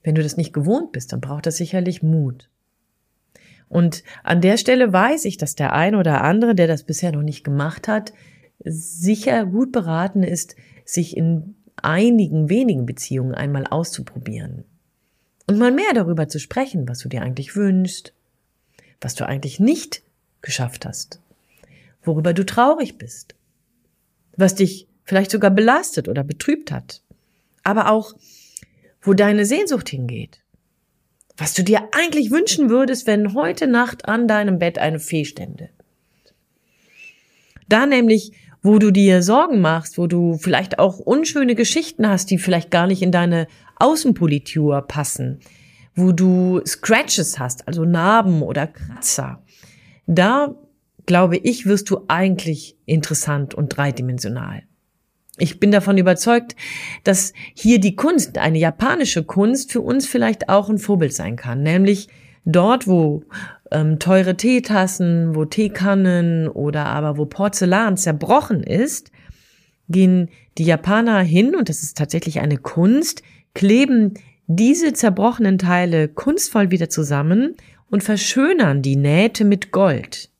wenn 0.02 0.14
du 0.14 0.22
das 0.22 0.36
nicht 0.36 0.52
gewohnt 0.52 0.92
bist, 0.92 1.12
dann 1.12 1.20
braucht 1.20 1.46
das 1.46 1.56
sicherlich 1.56 2.02
Mut. 2.02 2.48
Und 3.68 4.02
an 4.22 4.40
der 4.40 4.56
Stelle 4.56 4.92
weiß 4.92 5.26
ich, 5.26 5.36
dass 5.36 5.54
der 5.54 5.74
ein 5.74 5.94
oder 5.94 6.24
andere, 6.24 6.54
der 6.54 6.66
das 6.66 6.84
bisher 6.84 7.12
noch 7.12 7.22
nicht 7.22 7.44
gemacht 7.44 7.86
hat, 7.86 8.14
sicher 8.64 9.44
gut 9.44 9.72
beraten 9.72 10.22
ist, 10.22 10.56
sich 10.84 11.16
in 11.16 11.56
einigen 11.84 12.48
wenigen 12.48 12.86
Beziehungen 12.86 13.34
einmal 13.34 13.66
auszuprobieren. 13.66 14.64
Und 15.46 15.58
mal 15.58 15.72
mehr 15.72 15.92
darüber 15.94 16.28
zu 16.28 16.38
sprechen, 16.38 16.88
was 16.88 16.98
du 16.98 17.08
dir 17.08 17.22
eigentlich 17.22 17.56
wünschst, 17.56 18.12
was 19.00 19.14
du 19.14 19.26
eigentlich 19.26 19.60
nicht 19.60 20.02
geschafft 20.42 20.84
hast, 20.86 21.20
worüber 22.02 22.34
du 22.34 22.44
traurig 22.44 22.98
bist, 22.98 23.34
was 24.36 24.54
dich 24.54 24.86
vielleicht 25.04 25.30
sogar 25.30 25.50
belastet 25.50 26.08
oder 26.08 26.22
betrübt 26.22 26.70
hat, 26.70 27.02
aber 27.64 27.90
auch, 27.90 28.14
wo 29.00 29.14
deine 29.14 29.46
Sehnsucht 29.46 29.88
hingeht, 29.88 30.40
was 31.36 31.54
du 31.54 31.62
dir 31.62 31.88
eigentlich 31.92 32.30
wünschen 32.30 32.68
würdest, 32.68 33.06
wenn 33.06 33.34
heute 33.34 33.66
Nacht 33.66 34.06
an 34.06 34.28
deinem 34.28 34.58
Bett 34.58 34.78
eine 34.78 34.98
Fee 34.98 35.24
stände. 35.24 35.70
Da 37.68 37.86
nämlich, 37.86 38.32
wo 38.62 38.78
du 38.78 38.90
dir 38.90 39.22
Sorgen 39.22 39.60
machst, 39.60 39.98
wo 39.98 40.06
du 40.06 40.36
vielleicht 40.38 40.78
auch 40.78 40.98
unschöne 40.98 41.54
Geschichten 41.54 42.08
hast, 42.08 42.30
die 42.30 42.38
vielleicht 42.38 42.70
gar 42.70 42.86
nicht 42.86 43.02
in 43.02 43.12
deine 43.12 43.46
Außenpolitur 43.76 44.82
passen, 44.82 45.40
wo 45.94 46.12
du 46.12 46.60
Scratches 46.66 47.38
hast, 47.38 47.66
also 47.68 47.84
Narben 47.84 48.42
oder 48.42 48.66
Kratzer, 48.66 49.42
da 50.06 50.54
glaube 51.06 51.38
ich, 51.38 51.64
wirst 51.64 51.88
du 51.90 52.04
eigentlich 52.08 52.76
interessant 52.84 53.54
und 53.54 53.68
dreidimensional. 53.68 54.62
Ich 55.38 55.58
bin 55.58 55.70
davon 55.70 55.96
überzeugt, 55.96 56.54
dass 57.04 57.32
hier 57.54 57.80
die 57.80 57.96
Kunst, 57.96 58.38
eine 58.38 58.58
japanische 58.58 59.24
Kunst, 59.24 59.72
für 59.72 59.80
uns 59.80 60.06
vielleicht 60.06 60.48
auch 60.48 60.68
ein 60.68 60.78
Vorbild 60.78 61.14
sein 61.14 61.36
kann. 61.36 61.62
Nämlich 61.62 62.08
dort, 62.48 62.86
wo 62.86 63.22
ähm, 63.70 63.98
teure 63.98 64.36
Teetassen, 64.36 65.34
wo 65.34 65.44
Teekannen 65.44 66.48
oder 66.48 66.86
aber 66.86 67.18
wo 67.18 67.26
Porzellan 67.26 67.96
zerbrochen 67.96 68.62
ist, 68.62 69.12
gehen 69.88 70.30
die 70.56 70.64
Japaner 70.64 71.20
hin, 71.20 71.54
und 71.54 71.68
das 71.68 71.82
ist 71.82 71.96
tatsächlich 71.96 72.40
eine 72.40 72.56
Kunst, 72.56 73.22
kleben 73.54 74.14
diese 74.46 74.92
zerbrochenen 74.92 75.58
Teile 75.58 76.08
kunstvoll 76.08 76.70
wieder 76.70 76.88
zusammen 76.88 77.54
und 77.90 78.02
verschönern 78.02 78.82
die 78.82 78.96
Nähte 78.96 79.44
mit 79.44 79.70
Gold, 79.70 80.30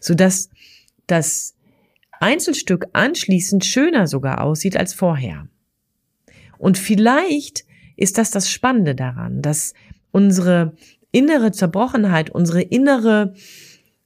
sodass 0.00 0.50
das 1.06 1.54
Einzelstück 2.20 2.86
anschließend 2.92 3.64
schöner 3.64 4.06
sogar 4.06 4.42
aussieht 4.42 4.76
als 4.76 4.92
vorher. 4.94 5.48
Und 6.58 6.78
vielleicht 6.78 7.64
ist 7.96 8.18
das 8.18 8.30
das 8.30 8.50
Spannende 8.50 8.94
daran, 8.94 9.42
dass 9.42 9.74
unsere 10.12 10.72
innere 11.16 11.50
Zerbrochenheit, 11.50 12.28
unsere 12.28 12.60
innere, 12.60 13.32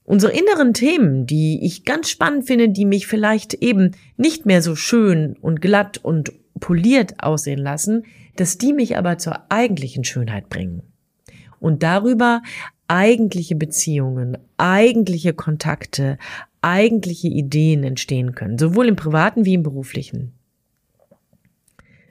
unsere 0.05 0.33
inneren 0.33 0.75
Themen, 0.75 1.27
die 1.27 1.59
ich 1.65 1.85
ganz 1.85 2.09
spannend 2.09 2.47
finde, 2.47 2.69
die 2.69 2.85
mich 2.85 3.09
vielleicht 3.09 3.55
eben 3.55 3.97
nicht 4.17 4.47
mehr 4.47 4.63
so 4.63 4.77
schön 4.77 5.37
und 5.41 5.61
glatt 5.61 5.99
und 5.99 6.33
poliert 6.61 7.23
aussehen 7.23 7.59
lassen, 7.59 8.05
dass 8.37 8.59
die 8.59 8.73
mich 8.73 8.97
aber 8.97 9.19
zur 9.19 9.51
eigentlichen 9.51 10.05
Schönheit 10.05 10.49
bringen. 10.49 10.83
Und 11.59 11.83
darüber 11.83 12.43
eigentliche 12.87 13.57
Beziehungen, 13.57 14.39
eigentliche 14.57 15.35
Kontakte, 15.35 16.17
eigentliche 16.63 17.29
Ideen 17.29 17.83
entstehen 17.83 18.37
können, 18.37 18.57
sowohl 18.57 18.87
im 18.87 18.97
privaten 18.97 19.45
wie 19.45 19.55
im 19.55 19.65
beruflichen. 19.65 20.33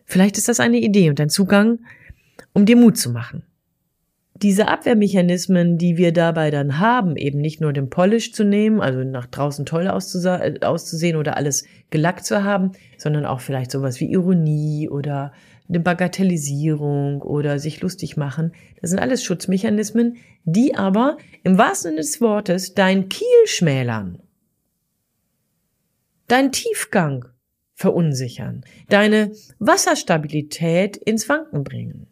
Vielleicht 0.06 0.38
ist 0.38 0.50
das 0.50 0.60
eine 0.60 0.80
Idee 0.80 1.10
und 1.10 1.22
ein 1.22 1.30
Zugang, 1.30 1.80
um 2.52 2.66
dir 2.66 2.76
Mut 2.76 2.98
zu 2.98 3.12
machen. 3.12 3.44
Diese 4.42 4.70
Abwehrmechanismen, 4.70 5.78
die 5.78 5.98
wir 5.98 6.14
dabei 6.14 6.50
dann 6.50 6.80
haben, 6.80 7.18
eben 7.18 7.40
nicht 7.40 7.60
nur 7.60 7.74
den 7.74 7.90
Polish 7.90 8.32
zu 8.32 8.46
nehmen, 8.46 8.80
also 8.80 9.04
nach 9.04 9.26
draußen 9.26 9.66
toll 9.66 9.88
auszusehen 9.90 11.18
oder 11.18 11.36
alles 11.36 11.66
gelackt 11.90 12.26
zu 12.26 12.44
haben, 12.44 12.72
sondern 12.98 13.26
auch 13.26 13.42
vielleicht 13.42 13.70
sowas 13.72 14.00
wie 14.00 14.12
Ironie 14.12 14.88
oder 14.90 15.34
eine 15.68 15.82
Bagatellisierung 15.82 17.22
oder 17.22 17.60
sich 17.60 17.82
lustig 17.82 18.16
machen. 18.16 18.54
Das 18.82 18.90
sind 18.90 19.00
alles 19.00 19.24
Schutzmechanismen, 19.24 20.16
die 20.46 20.74
aber 20.74 21.18
im 21.44 21.58
wahrsten 21.58 21.92
Sinne 21.92 22.02
des 22.02 22.22
Wortes 22.22 22.74
dein 22.74 23.10
Kiel 23.10 23.28
schmälern, 23.46 24.20
deinen 26.28 26.52
Tiefgang 26.52 27.26
verunsichern, 27.76 28.64
deine 28.88 29.32
Wasserstabilität 29.60 30.98
ins 30.98 31.28
Wanken 31.28 31.64
bringen. 31.64 32.08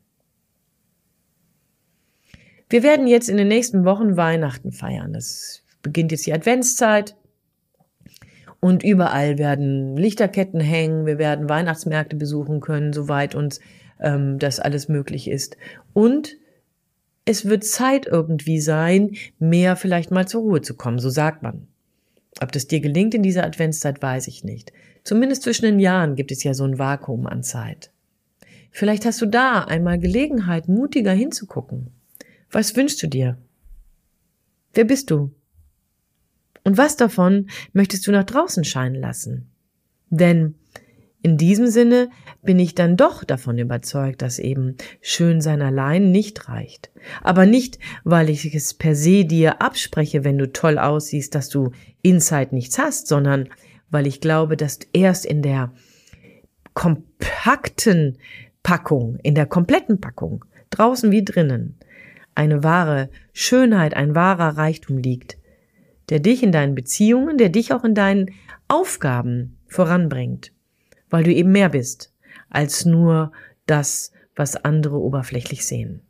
Wir 2.69 2.84
werden 2.84 3.08
jetzt 3.08 3.30
in 3.30 3.38
den 3.38 3.47
nächsten 3.47 3.86
Wochen 3.86 4.17
Weihnachten 4.17 4.71
feiern. 4.71 5.13
Das 5.13 5.63
beginnt 5.82 6.12
jetzt 6.12 6.25
die 6.25 6.34
Adventszeit. 6.34 7.15
Und 8.60 8.84
überall 8.84 9.38
werden 9.38 9.95
Lichterketten 9.95 10.60
hängen, 10.60 11.06
wir 11.06 11.19
werden 11.19 11.47
Weihnachtsmärkte 11.47 12.15
besuchen 12.15 12.60
können, 12.60 12.91
soweit 12.91 13.36
uns 13.36 13.60
ähm, 14.01 14.39
das 14.39 14.60
alles 14.60 14.89
möglich 14.89 15.30
ist. 15.30 15.58
Und 15.93 16.36
es 17.23 17.45
wird 17.45 17.63
Zeit 17.63 18.08
irgendwie 18.08 18.60
sein, 18.60 19.15
mehr 19.38 19.75
vielleicht 19.75 20.12
mal 20.12 20.27
zur 20.27 20.41
Ruhe 20.41 20.62
zu 20.62 20.75
kommen, 20.75 20.99
so 20.99 21.10
sagt 21.10 21.43
man. 21.43 21.67
Ob 22.41 22.51
das 22.51 22.67
dir 22.67 22.80
gelingt 22.80 23.13
in 23.13 23.23
dieser 23.23 23.45
Adventszeit, 23.45 24.01
weiß 24.01 24.27
ich 24.27 24.43
nicht. 24.43 24.73
Zumindest 25.03 25.43
zwischen 25.43 25.65
den 25.65 25.80
Jahren 25.80 26.15
gibt 26.15 26.32
es 26.32 26.43
ja 26.43 26.53
so 26.53 26.63
ein 26.63 26.80
Vakuum 26.80 27.27
an 27.27 27.43
Zeit. 27.43 27.91
Vielleicht 28.71 29.06
hast 29.06 29.21
du 29.21 29.25
da 29.25 29.63
einmal 29.63 29.99
Gelegenheit, 29.99 30.67
mutiger 30.67 31.13
hinzugucken. 31.13 31.91
Was 32.51 32.75
wünschst 32.75 33.01
du 33.03 33.07
dir? 33.07 33.38
Wer 34.73 34.86
bist 34.86 35.12
du? 35.12 35.33
Und 36.63 36.77
was 36.77 36.97
davon 36.97 37.49
möchtest 37.73 38.07
du 38.07 38.12
nach 38.12 38.25
draußen 38.25 38.63
scheinen 38.63 38.95
lassen? 38.95 39.49
Denn 40.10 40.55
in 41.21 41.38
diesem 41.38 41.67
Sinne 41.67 42.10
bin 42.41 42.60
ich 42.60 42.75
dann 42.75 42.95
doch 42.95 43.23
davon 43.23 43.57
überzeugt, 43.57 44.21
dass 44.21 44.39
eben 44.39 44.75
schön 45.01 45.41
sein 45.41 45.62
allein 45.62 46.12
nicht 46.12 46.47
reicht. 46.47 46.91
Aber 47.21 47.45
nicht, 47.45 47.79
weil 48.03 48.29
ich 48.29 48.53
es 48.53 48.73
per 48.73 48.95
se 48.95 49.25
dir 49.25 49.62
abspreche, 49.62 50.23
wenn 50.23 50.38
du 50.38 50.51
toll 50.51 50.77
aussiehst, 50.77 51.36
dass 51.36 51.49
du 51.49 51.71
inside 52.01 52.53
nichts 52.53 52.77
hast, 52.77 53.07
sondern 53.07 53.49
weil 53.89 54.07
ich 54.07 54.21
glaube, 54.21 54.57
dass 54.57 54.79
erst 54.93 55.25
in 55.25 55.41
der 55.41 55.73
kompakten 56.73 58.17
Packung, 58.62 59.17
in 59.23 59.36
der 59.36 59.47
kompletten 59.47 59.99
Packung, 59.99 60.45
draußen 60.69 61.12
wie 61.12 61.25
drinnen, 61.25 61.76
eine 62.38 62.63
wahre 62.63 63.10
Schönheit, 63.34 63.95
ein 63.95 64.13
wahrer 64.13 64.58
Reichtum 64.58 65.00
liegt, 65.00 65.38
der 66.10 66.19
dich 66.19 66.43
in 66.43 66.52
deinen 66.52 66.76
Beziehungen, 66.76 67.38
der 67.38 67.50
dich 67.50 67.73
auch 67.73 67.84
in 67.84 67.95
deinen 67.95 68.32
Aufgaben 68.67 69.58
voranbringt, 69.67 70.54
weil 71.10 71.23
du 71.23 71.34
eben 71.34 71.52
mehr 71.52 71.69
bist 71.69 72.13
als 72.50 72.86
nur 72.86 73.32
das, 73.65 74.12
was 74.36 74.56
andere 74.56 75.00
oberflächlich 75.00 75.65
sehen. 75.65 76.02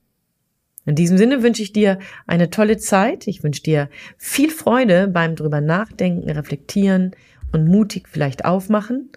In 0.86 0.96
diesem 0.96 1.18
Sinne 1.18 1.44
wünsche 1.44 1.64
ich 1.64 1.72
dir 1.74 1.98
eine 2.28 2.50
tolle 2.50 2.78
Zeit. 2.78 3.28
Ich 3.28 3.44
wünsche 3.44 3.64
dir 3.64 3.90
viel 4.18 4.52
Freude 4.52 5.08
beim 5.08 5.36
drüber 5.36 5.62
nachdenken, 5.62 6.30
reflektieren 6.30 7.12
und 7.54 7.68
mutig 7.68 8.08
vielleicht 8.10 8.46
aufmachen. 8.46 9.10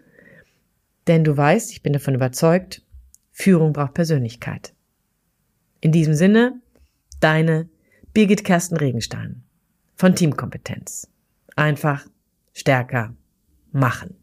Denn 1.08 1.24
du 1.24 1.36
weißt, 1.36 1.72
ich 1.72 1.82
bin 1.82 1.92
davon 1.92 2.14
überzeugt, 2.14 2.82
Führung 3.32 3.72
braucht 3.72 3.94
Persönlichkeit. 3.94 4.72
In 5.80 5.92
diesem 5.92 6.14
Sinne, 6.14 6.60
deine 7.20 7.68
Birgit 8.12 8.44
Kersten 8.44 8.76
Regenstein 8.76 9.44
von 9.94 10.14
Teamkompetenz. 10.14 11.08
Einfach 11.56 12.06
stärker 12.52 13.14
machen. 13.72 14.19